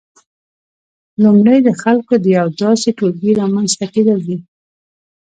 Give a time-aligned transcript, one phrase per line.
[1.23, 4.37] لومړی د خلکو د یو داسې ټولګي رامنځته کېدل دي